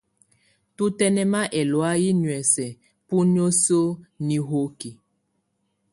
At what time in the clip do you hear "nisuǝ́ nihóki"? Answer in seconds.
3.33-4.89